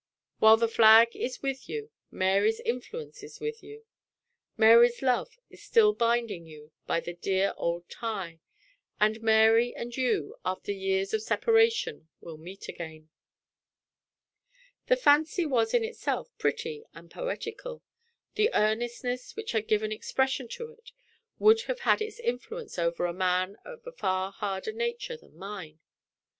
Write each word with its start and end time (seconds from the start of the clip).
While 0.39 0.57
the 0.57 0.67
flag 0.67 1.15
is 1.15 1.43
with 1.43 1.69
you, 1.69 1.91
Mary's 2.09 2.59
influence 2.61 3.21
is 3.21 3.39
with 3.39 3.61
you; 3.61 3.85
Mary's 4.57 5.03
love 5.03 5.37
is 5.51 5.61
still 5.61 5.93
binding 5.93 6.47
you 6.47 6.71
by 6.87 7.01
the 7.01 7.13
dear 7.13 7.53
old 7.55 7.87
tie; 7.87 8.39
and 8.99 9.21
Mary 9.21 9.75
and 9.75 9.95
you, 9.95 10.37
after 10.43 10.71
years 10.71 11.13
of 11.13 11.21
separation, 11.21 12.09
will 12.19 12.39
meet 12.39 12.67
again!" 12.67 13.11
The 14.87 14.95
fancy 14.95 15.45
was 15.45 15.71
in 15.71 15.83
itself 15.83 16.35
pretty 16.39 16.83
and 16.95 17.11
poetical; 17.11 17.83
the 18.33 18.49
earnestness 18.55 19.35
which 19.35 19.51
had 19.51 19.67
given 19.67 19.91
expression 19.91 20.47
to 20.47 20.71
it 20.71 20.91
would 21.37 21.61
have 21.69 21.81
had 21.81 22.01
its 22.01 22.17
influence 22.19 22.79
over 22.79 23.05
a 23.05 23.13
man 23.13 23.55
of 23.63 23.85
a 23.85 23.91
far 23.91 24.31
harder 24.31 24.71
nature 24.71 25.15
than 25.15 25.37
mine. 25.37 25.79